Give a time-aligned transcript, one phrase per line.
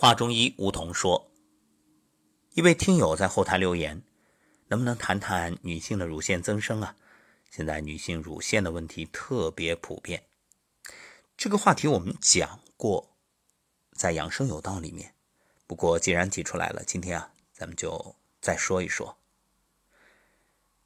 [0.00, 1.28] 话中医梧桐说
[2.54, 4.00] ：“一位听友在后台留言，
[4.68, 6.94] 能不能谈谈女性的乳腺增生啊？
[7.50, 10.22] 现在女性乳腺的问题特别普遍。
[11.36, 13.16] 这个话题我们讲过，
[13.90, 15.16] 在养生有道里面。
[15.66, 19.18] 不过既然提出来了，今天啊，咱们就再说一说。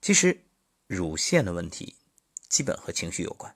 [0.01, 0.41] 其实
[0.87, 1.97] 乳腺的问题
[2.49, 3.55] 基本和情绪有关。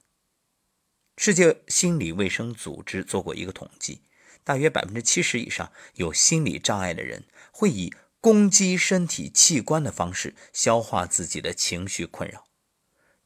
[1.16, 4.02] 世界心理卫生组织做过一个统计。”
[4.46, 12.46] 大约百分之七十以上有心理障碍的人，会以攻击身体器官的方式消化自己的情绪困扰。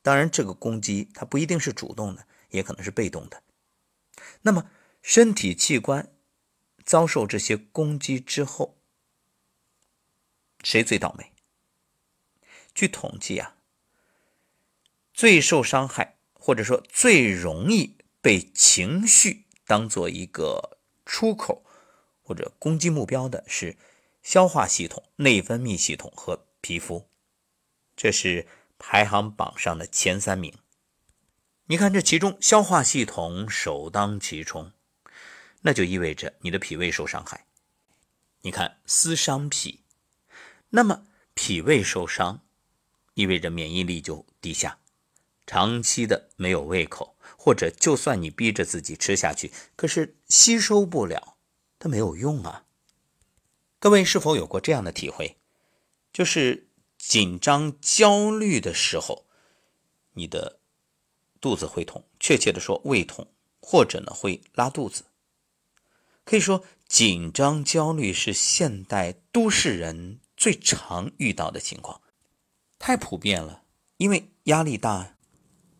[0.01, 3.43] 当然，这个攻击它不一定是主动的，也可能是被动的。
[4.41, 4.71] 那么，
[5.03, 6.11] 身体器官
[6.87, 8.79] 遭受这些攻击之后，
[10.65, 11.35] 谁最倒霉？
[12.75, 13.57] 据统计啊，
[15.13, 20.79] 最受伤害或者说最容易被情绪当做一个。
[21.11, 21.65] 出口
[22.23, 23.77] 或者攻击目标的是
[24.23, 27.09] 消化系统、内分泌系统和皮肤，
[27.97, 28.47] 这是
[28.79, 30.57] 排行榜上的前三名。
[31.65, 34.73] 你看这其中，消化系统首当其冲，
[35.63, 37.45] 那就意味着你的脾胃受伤害。
[38.43, 39.83] 你看思伤脾，
[40.69, 42.41] 那么脾胃受伤，
[43.15, 44.79] 意味着免疫力就低下，
[45.45, 47.17] 长期的没有胃口。
[47.37, 51.37] 或者，就算你逼着自己吃下去，可是吸收不了，
[51.79, 52.65] 它没有用啊。
[53.79, 55.39] 各位是否有过这样的体会？
[56.13, 59.27] 就是紧张、焦虑的时候，
[60.15, 60.61] 你的
[61.41, 65.05] 肚子会痛，确切的说胃痛，或者呢会拉肚子。
[66.25, 72.03] 可以说，紧张、焦虑是现代都市人最常遇到的情况，
[72.79, 73.63] 太普遍了，
[73.97, 75.17] 因为压力大。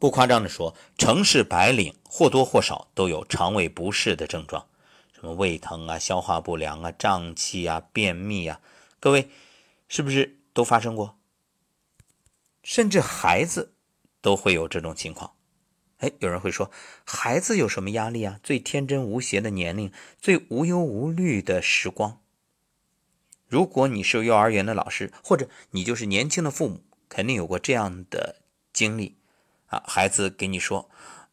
[0.01, 4.67] 不夸张的说，城市白领或多或少都有肠胃不适的症状，
[5.13, 8.63] 什么胃疼啊、消化不良啊、胀气啊、便秘啊，
[8.99, 9.29] 各位
[9.89, 11.19] 是不是都发生过？
[12.63, 13.75] 甚至孩子
[14.23, 15.35] 都会有这种情况。
[15.99, 16.71] 哎，有人会说，
[17.05, 18.41] 孩子有什么压力啊？
[18.43, 22.23] 最天真无邪的年龄，最无忧无虑的时光。
[23.47, 28.37] 如果你是幼儿园的老师，或者你就是年轻的父母，肯定有过这样的
[28.73, 29.20] 经历。
[29.71, 30.91] 啊，孩子给你说，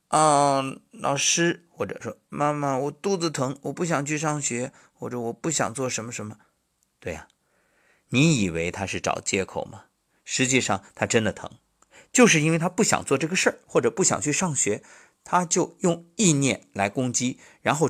[0.07, 6.37] 啊，老师，或者说妈妈，我肚子疼，我不想去上学，或者我不想做什么什么。
[6.99, 7.27] 对呀，
[8.09, 9.85] 你以为他是找借口吗？
[10.23, 11.49] 实际上他真的疼，
[12.13, 14.83] 就是因为他不想做这个事儿，或者不想去上学，
[15.23, 17.89] 他就用意念来攻击，然后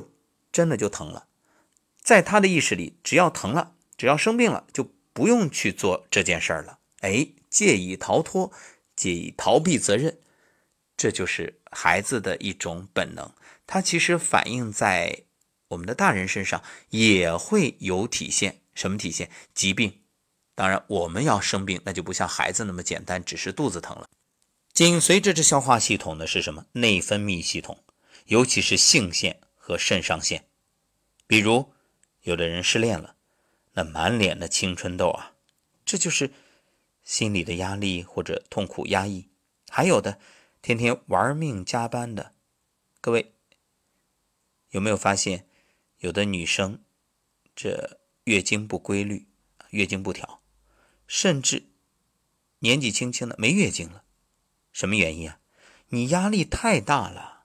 [0.50, 1.26] 真的就疼了。
[2.00, 6.78] 在他的意识里，只要疼了，只要生病了，就不用去做这件事儿了。
[7.00, 8.50] 哎，借以逃脱，
[8.96, 10.18] 借以逃避责任。
[10.98, 13.30] 这就是孩子的一种本能，
[13.68, 15.22] 它其实反映在
[15.68, 16.60] 我们的大人身上
[16.90, 18.62] 也会有体现。
[18.74, 19.30] 什么体现？
[19.54, 20.00] 疾病。
[20.56, 24.08] 当然，我们要生病，那就不像孩子那么简单，只是肚子疼了。
[24.72, 26.66] 紧随着这消化系统的是什么？
[26.72, 27.84] 内分泌系统，
[28.24, 30.46] 尤其是性腺和肾上腺。
[31.28, 31.72] 比如，
[32.22, 33.14] 有的人失恋了，
[33.74, 35.34] 那满脸的青春痘啊，
[35.84, 36.32] 这就是
[37.04, 39.28] 心理的压力或者痛苦压抑。
[39.68, 40.18] 还有的。
[40.60, 42.34] 天天玩命加班的
[43.00, 43.32] 各位，
[44.70, 45.46] 有没有发现，
[45.98, 46.82] 有的女生
[47.54, 49.28] 这月经不规律，
[49.70, 50.42] 月经不调，
[51.06, 51.70] 甚至
[52.58, 54.04] 年纪轻轻的没月经了，
[54.72, 55.40] 什么原因啊？
[55.88, 57.44] 你压力太大了。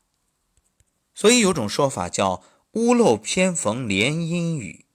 [1.13, 2.44] 所以有种说法叫
[2.74, 4.85] “屋漏偏逢连阴雨”，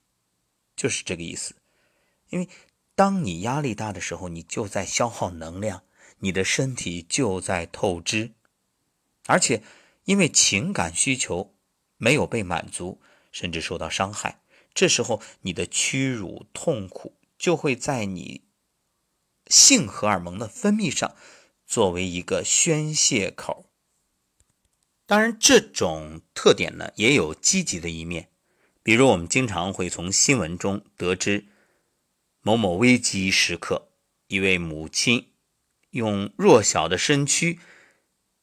[0.74, 1.54] 就是这个意思。
[2.28, 2.48] 因为
[2.96, 5.84] 当你压力大的时候，你就在消耗能量。
[6.20, 8.32] 你的身体就在透支，
[9.26, 9.62] 而且
[10.04, 11.54] 因为情感需求
[11.96, 14.40] 没有被满足，甚至受到伤害，
[14.74, 18.42] 这时候你的屈辱、痛苦就会在你
[19.46, 21.14] 性荷尔蒙的分泌上
[21.66, 23.70] 作为一个宣泄口。
[25.06, 28.30] 当然，这种特点呢也有积极的一面，
[28.82, 31.46] 比如我们经常会从新闻中得知，
[32.42, 33.90] 某某危机时刻，
[34.26, 35.32] 一位母亲。
[35.90, 37.58] 用弱小的身躯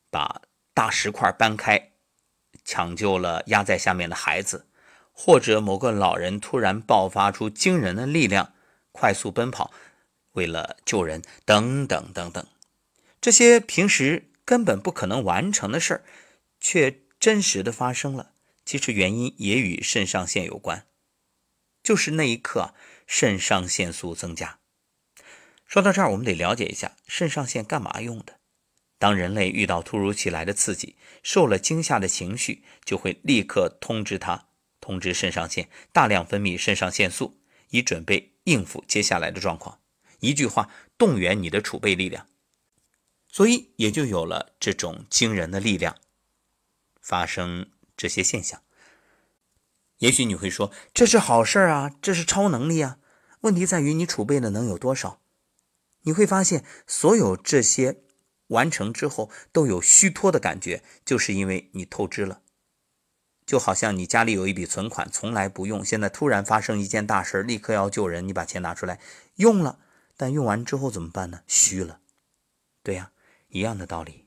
[0.10, 0.42] 把
[0.74, 1.92] 大石块搬开，
[2.64, 4.68] 抢救了压在下面的孩子，
[5.12, 8.54] 或者某个老人突然爆发出惊人的力量，
[8.92, 9.72] 快速奔跑，
[10.32, 12.46] 为了救人，等等等等，
[13.22, 16.04] 这些平时根本不可能完成的事儿，
[16.60, 18.32] 却真实的发生了。
[18.66, 20.86] 其实原因也与肾上腺有关，
[21.84, 22.74] 就是那一刻
[23.06, 24.60] 肾上腺素增加。
[25.66, 28.40] 说到这儿，我们得了解一下肾上腺干嘛用的。
[28.98, 34.48] 当人类遇到突如其来的刺激，受了惊吓的情绪，就会立刻通知它，
[34.80, 37.42] 通知肾上腺大量分泌肾上腺素，
[37.72, 39.80] 以准备应付接下来的状况。
[40.20, 42.28] 一句话，动员你的储备力量，
[43.28, 45.98] 所以也就有了这种惊人的力量，
[47.02, 48.62] 发生这些现象。
[49.98, 52.98] 也许你会说，这是好事啊，这是超能力啊。
[53.42, 55.22] 问题在于你储备的能有多少？
[56.06, 58.02] 你会发现，所有这些
[58.48, 62.42] 完成之后都有虚脱的感觉，就是因为你透支了。
[63.46, 69.00] 就好像你家里有一笔存款，从来不用，现在突然发生一件大事，立刻要救人，你把钱拿出来
[69.36, 69.78] 用了，
[70.18, 71.42] 但用完之后怎么办呢？
[71.46, 72.00] 虚了。
[72.82, 73.12] 对呀，
[73.50, 74.26] 一样的道理。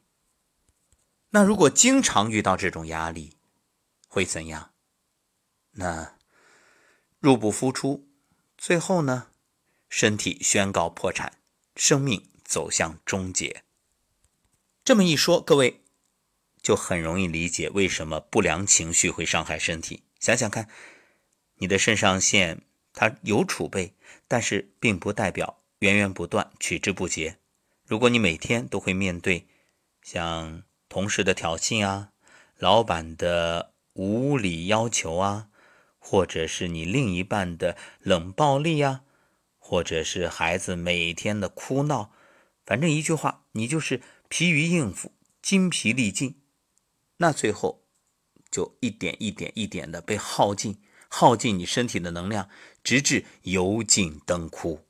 [1.31, 3.37] 那如果经常遇到这种压力，
[4.07, 4.71] 会怎样？
[5.73, 6.17] 那
[7.19, 8.09] 入不敷出，
[8.57, 9.29] 最后呢，
[9.89, 11.35] 身体宣告破产，
[11.79, 13.63] 生命走向终结。
[14.85, 15.81] 这么一说，各位
[16.61, 20.03] 就很容易理解为什么不良情绪会伤害身体。
[20.19, 20.69] 想想看，
[21.59, 23.95] 你的肾上腺它有储备，
[24.27, 27.39] 但是并不代表源源不断、取之不竭。
[27.87, 29.47] 如果你每天都会面对
[30.03, 32.11] 像同事的挑衅啊，
[32.57, 35.49] 老板的无理要求啊，
[35.99, 39.03] 或者是你另一半的冷暴力呀，
[39.69, 42.11] 或者是孩子每天的哭闹，
[42.65, 44.00] 反正一句话，你就是
[44.31, 45.12] 疲于应付，
[45.43, 46.41] 筋疲力尽，
[47.19, 47.85] 那最后
[48.50, 50.81] 就一点一点一点的被耗尽，
[51.11, 52.49] 耗尽你身体的能量，
[52.82, 54.87] 直至油尽灯枯。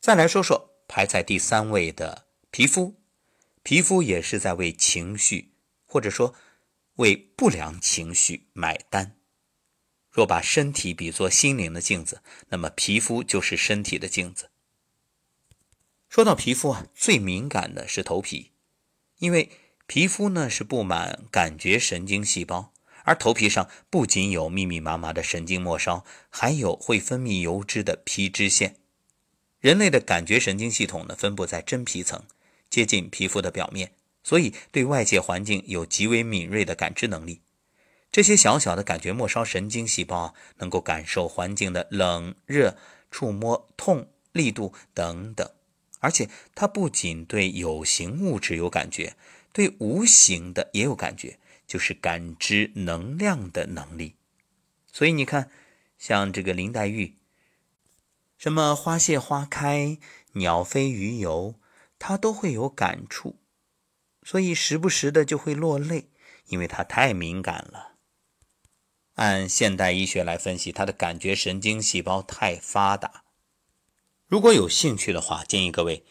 [0.00, 3.02] 再来说说排在第三位的皮肤，
[3.64, 5.54] 皮肤也是在为情绪，
[5.84, 6.36] 或者说
[6.98, 9.19] 为不良情绪买单。
[10.10, 14.50] 若把身体比作心灵的镜子，那么皮肤就是身体的镜子。
[16.08, 18.50] 说到皮肤啊，最敏感的是头皮，
[19.18, 19.50] 因为
[19.86, 22.72] 皮肤呢是布满感觉神经细胞，
[23.04, 28.76] 而头皮上不仅有密密麻麻的神经末梢，还有会分泌油脂的皮脂腺。
[29.60, 32.24] 人类的感觉神经系统呢分布在真皮层，
[32.68, 33.92] 接近皮肤的表面，
[34.24, 37.42] 所以对外界环境有极为敏锐的感知能力。
[38.12, 42.76] 这些小小的感觉末梢神经细胞能够感受环境的冷热、
[43.10, 45.48] 触摸、痛、力度等等，
[46.00, 49.16] 而且它不仅对有形物质有感觉，
[49.52, 54.16] 对无形的也有感觉，就是感知能量的能力。
[54.92, 55.48] 所以你看，
[55.96, 57.14] 像这个林黛玉，
[58.36, 59.98] 什么花谢花开、
[60.32, 61.54] 鸟飞鱼游，
[62.00, 63.36] 她都会有感触，
[64.24, 66.08] 所以时不时的就会落泪，
[66.46, 67.98] 因为她太敏感了。
[69.14, 73.24] 按现代医学来分析，他的感觉神经细胞太发达。
[74.26, 76.04] 如果有兴趣的话，建议各位，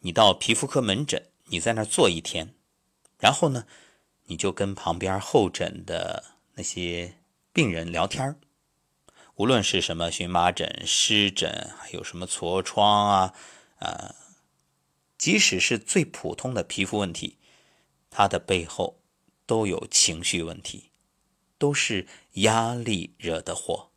[0.00, 2.54] 你到皮肤科门诊，你在那儿坐一天，
[3.18, 3.66] 然后呢，
[4.26, 7.18] 你就跟旁边候诊的那些
[7.52, 8.36] 病人聊天儿
[9.36, 13.34] 无论是什么荨麻疹、湿疹，还有什么痤疮啊，
[13.78, 14.14] 呃，
[15.16, 17.38] 即使是最普通的皮肤问题，
[18.10, 19.00] 它的背后
[19.46, 20.91] 都有情绪问题。
[21.62, 23.92] 都是压力惹的祸。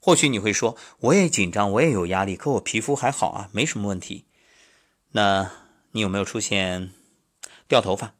[0.00, 4.24] 或许你会说，我也紧张，我也有压力，可我皮肤还好啊，没什么问题。
[5.12, 5.52] 那
[5.92, 6.90] 你有没有出现
[7.68, 8.16] 掉头发，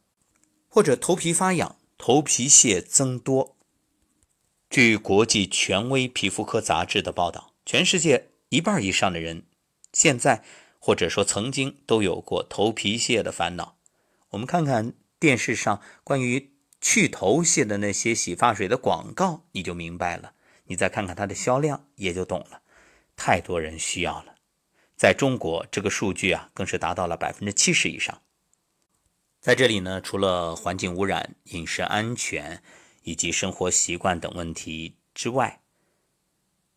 [0.69, 3.57] 或者头皮发痒、头皮屑增多？
[4.71, 9.47] 据国际权威皮肤科杂志的报道，全世界一半以上的人
[9.93, 10.45] 现在
[10.79, 13.79] 或者说曾经都有过头皮屑的烦恼。
[14.31, 16.53] 我们看看电视上关于。
[16.81, 20.35] 去头屑的那些洗发水的广告，你就明白了。
[20.65, 22.63] 你再看看它的销量，也就懂了。
[23.17, 24.37] 太多人需要了，
[24.97, 28.23] 在中国这个数据啊，更是达到了百分之七十以上。
[29.41, 32.63] 在这里呢，除了环境污染、饮食安全
[33.03, 35.63] 以及生活习惯等问题之外，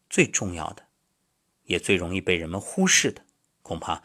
[0.10, 0.88] 最重要的，
[1.66, 3.24] 也最容易被人们忽视的，
[3.62, 4.02] 恐怕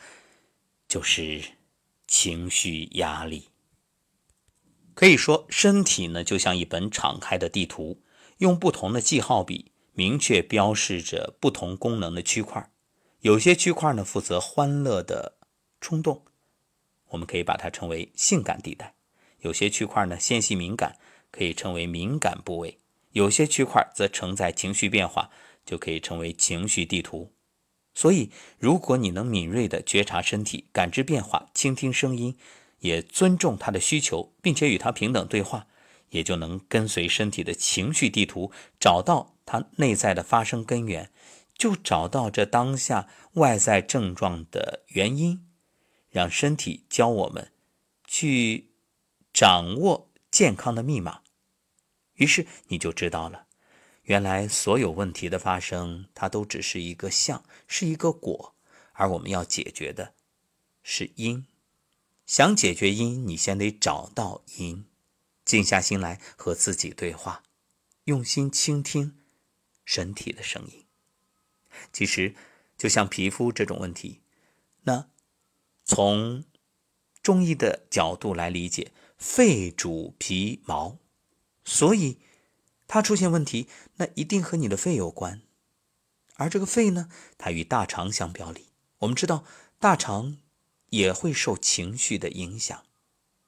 [0.88, 1.42] 就是
[2.06, 3.48] 情绪压力。
[4.96, 8.00] 可以说，身体呢就像一本敞开的地图，
[8.38, 12.70] 用不同的记号笔明确标示着不同功能的区块。
[13.20, 15.34] 有些区块呢负责欢乐的
[15.82, 16.24] 冲动，
[17.08, 18.94] 我们可以把它称为性感地带；
[19.40, 20.96] 有些区块呢纤细敏感，
[21.30, 22.78] 可以称为敏感部位；
[23.12, 25.28] 有些区块则承载情绪变化，
[25.66, 27.34] 就可以称为情绪地图。
[27.92, 32.38] 所以，如果你能敏锐地觉察身体，感知变化，倾听声音。
[32.86, 35.66] 也尊重他的需求，并且与他平等对话，
[36.10, 41.10] 也就能跟随身体的情绪地图，找到他内在的发生根源，
[41.58, 45.46] 就找到这当下外在症状的原因，
[46.08, 47.52] 让身体教我们
[48.06, 48.70] 去
[49.32, 51.22] 掌握健康的密码。
[52.14, 53.46] 于是你就知道了，
[54.04, 58.54] 原来所有问题的发生，它都只是一个相，是一个果，
[58.92, 60.14] 而我们要解决的
[60.82, 61.44] 是因。
[62.26, 64.84] 想解决因，你先得找到因，
[65.44, 67.42] 静下心来和自己对话，
[68.04, 69.16] 用心倾听
[69.84, 70.84] 身体的声音。
[71.92, 72.34] 其实，
[72.76, 74.20] 就像皮肤这种问题，
[74.82, 75.08] 那
[75.84, 76.44] 从
[77.22, 80.98] 中医的角度来理解，肺主皮毛，
[81.64, 82.18] 所以。
[82.88, 83.66] 它出现问题，
[83.96, 85.42] 那一定和你的肺有关。
[86.36, 88.68] 而这个肺呢，它与大肠相表里。
[88.98, 89.44] 我们知道，
[89.80, 90.36] 大肠
[90.90, 92.84] 也会受情绪的影响，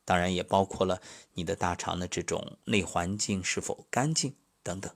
[0.05, 1.01] 当然也包括了
[1.35, 4.95] 你的大肠的这种内环境是否干净等等。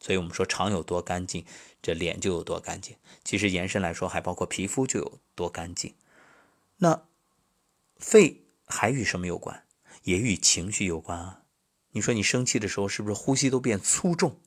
[0.00, 1.44] 所以，我们说肠有多干净，
[1.82, 2.96] 这脸就有多干净。
[3.24, 5.94] 其实延伸来说，还包括皮肤就有多干净。
[6.76, 7.02] 那
[7.96, 9.66] 肺还与什么有关？
[10.04, 11.42] 也与情绪有关啊。
[11.90, 14.40] 你说你生气的时候是不是呼吸都变粗重？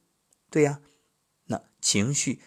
[0.49, 0.79] 对呀，
[1.47, 2.39] 那情绪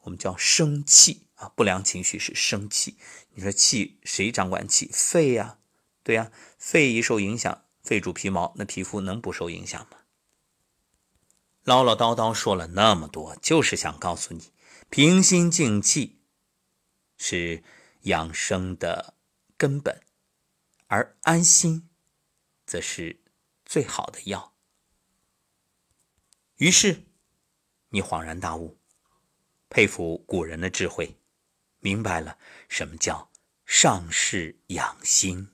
[0.00, 2.96] 我们叫生气啊，不良情绪是生气。
[3.30, 4.90] 你说气谁掌管气？
[4.92, 5.58] 肺呀，
[6.02, 9.98] 对呀，肺一受影响，肺主皮毛，那皮肤能不受影响吗？
[11.64, 14.52] 唠唠叨叨说了那么多，就是想告诉你，
[14.90, 16.20] 平心静气
[17.16, 17.62] 是
[18.02, 19.14] 养生的
[19.56, 20.02] 根本，
[20.86, 21.88] 而安心
[22.66, 23.20] 则是。
[23.70, 24.54] 最好的药。
[26.56, 27.04] 于是，
[27.90, 28.78] 你恍然大悟，
[29.68, 31.17] 佩服古人的智慧，
[31.80, 32.36] 明白了
[32.68, 33.30] 什么叫
[33.66, 35.48] 上士养心。